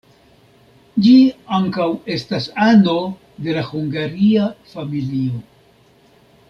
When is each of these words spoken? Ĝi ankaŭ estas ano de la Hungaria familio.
Ĝi 1.07 1.11
ankaŭ 1.57 1.85
estas 2.15 2.49
ano 2.69 2.97
de 3.49 3.55
la 3.59 3.67
Hungaria 3.69 4.51
familio. 4.75 5.47